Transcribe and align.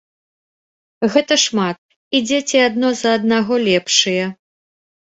Гэта 1.15 1.33
шмат, 1.43 1.77
і 2.15 2.23
дзеці 2.31 2.65
адно 2.71 2.93
за 3.05 3.15
аднаго 3.21 3.53
лепшыя. 3.71 4.25